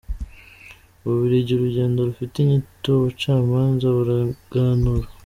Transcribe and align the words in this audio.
U 1.03 1.05
Bubiligi 1.11 1.51
Urugendo 1.55 1.99
rufite 2.09 2.35
inyito 2.39 2.89
"Ubucamanza 2.95 3.85
burenganura" 3.97 5.07